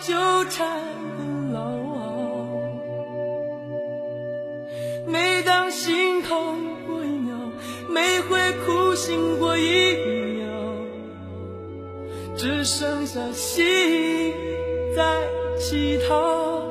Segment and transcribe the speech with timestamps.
[0.00, 0.14] 纠
[0.50, 0.80] 缠
[1.16, 1.58] 的牢，
[5.06, 7.36] 每当心痛过一秒，
[7.88, 9.96] 每回苦醒过一
[10.36, 10.46] 秒，
[12.36, 14.32] 只剩下心
[14.96, 15.22] 在
[15.58, 16.62] 乞讨，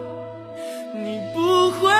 [0.93, 1.91] 你不会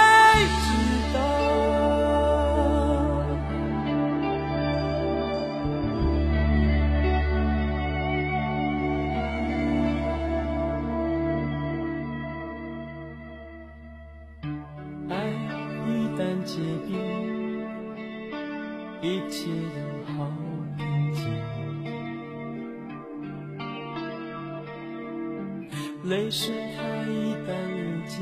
[26.07, 28.15] 泪水它一旦流尽，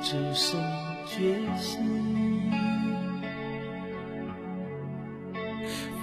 [0.00, 0.58] 只剩
[1.06, 1.76] 决心。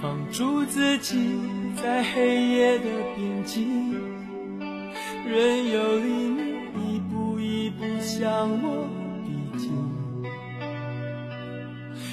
[0.00, 1.40] 放逐自己
[1.82, 2.84] 在黑夜的
[3.16, 3.92] 边境，
[5.26, 8.86] 任由黎明一步一步向我
[9.24, 9.72] 逼近。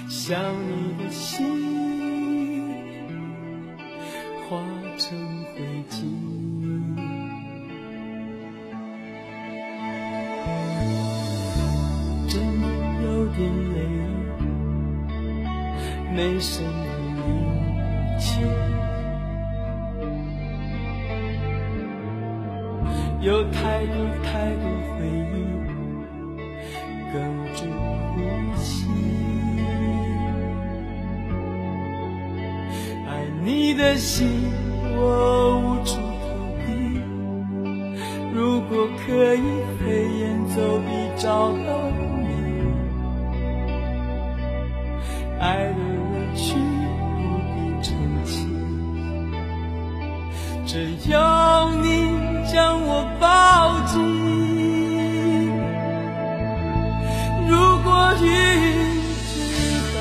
[0.10, 1.38] 想你的心
[4.50, 4.58] 化
[4.98, 5.20] 成
[5.54, 6.02] 灰烬，
[16.42, 16.70] 了，没什么
[17.18, 17.22] 力
[18.18, 18.42] 气，
[23.22, 24.64] 有太多太多
[24.98, 25.38] 回忆
[27.14, 27.16] 哽
[27.54, 27.60] 住
[28.16, 28.18] 呼
[28.58, 28.90] 吸。
[33.08, 33.10] 爱
[33.44, 34.52] 你的心，
[34.98, 35.92] 我无处
[36.22, 36.26] 投
[36.66, 36.70] 递。
[38.34, 39.44] 如果可以
[39.78, 41.70] 飞檐走壁找到
[42.18, 42.26] 你，
[45.40, 45.72] 爱
[50.72, 50.78] 只
[51.10, 52.08] 要你
[52.50, 54.00] 将我抱紧
[57.46, 58.26] 如果云
[59.28, 59.36] 知
[59.94, 60.00] 道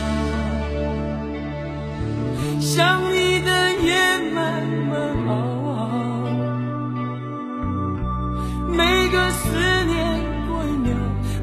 [2.61, 3.50] 想你的
[3.82, 3.90] 夜
[4.32, 4.94] 慢慢
[5.26, 5.28] 熬
[8.69, 8.78] 每
[9.08, 9.49] 个思
[9.87, 10.94] 念过一秒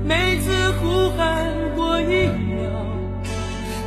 [0.05, 2.55] 每次呼喊过一秒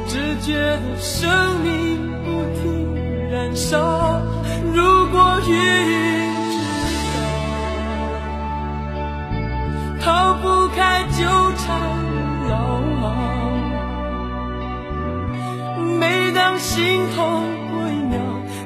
[0.07, 1.97] 只觉得生命
[2.27, 2.29] 不
[2.61, 2.95] 停
[3.31, 4.30] 燃烧。
[5.47, 5.53] 云
[6.51, 6.53] 知
[9.99, 10.79] 道，逃不开
[11.19, 11.19] 纠
[11.57, 11.65] 缠
[12.49, 12.51] 牢。
[15.99, 16.77] 每当心
[17.15, 18.15] 痛过一秒，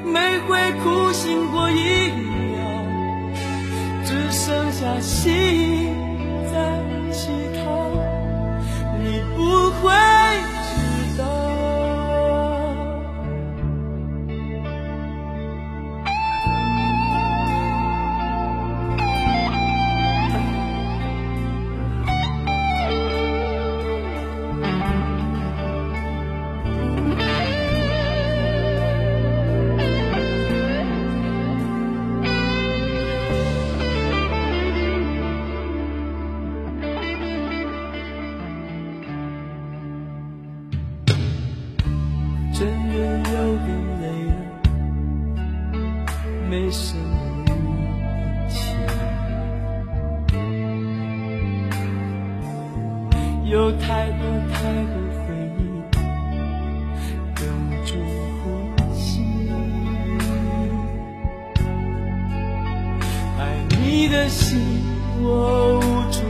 [0.05, 0.15] 每
[0.47, 0.49] 回
[0.83, 2.55] 苦醒过一秒，
[4.05, 6.04] 只剩下心
[46.55, 47.03] 没什么
[47.47, 47.51] 力
[48.47, 48.71] 气，
[53.43, 54.19] 有太多
[54.53, 55.59] 太多回忆
[57.35, 57.37] 哽
[57.85, 57.91] 住
[58.39, 58.43] 呼
[58.93, 59.03] 吸。
[63.37, 63.41] 爱
[63.81, 64.57] 你的心，
[65.19, 65.27] 我
[65.79, 66.21] 无处